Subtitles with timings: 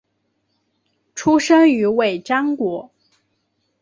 [1.13, 2.89] 出生于尾张国。